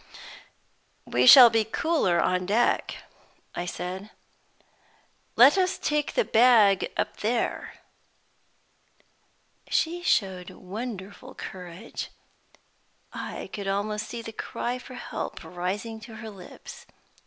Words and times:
"We 1.05 1.27
shall 1.27 1.51
be 1.51 1.63
cooler 1.63 2.19
on 2.19 2.47
deck," 2.47 2.95
I 3.53 3.67
said. 3.67 4.09
"Let 5.35 5.59
us 5.59 5.77
take 5.77 6.13
the 6.15 6.25
bag 6.25 6.91
up 6.97 7.17
there." 7.17 7.75
She 9.69 10.01
showed 10.01 10.49
wonderful 10.49 11.35
courage. 11.35 12.09
I 13.13 13.51
could 13.53 13.67
almost 13.67 14.07
see 14.07 14.23
the 14.23 14.33
cry 14.33 14.79
for 14.79 14.95
help 14.95 15.43
rising 15.43 15.99
to 15.99 16.15
her 16.15 16.31
lips. 16.31 16.87